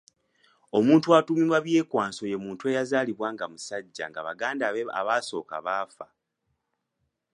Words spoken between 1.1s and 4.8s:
atuumibwa Byekwaso ye muntu eyazaalibwa nga musajja nga baganda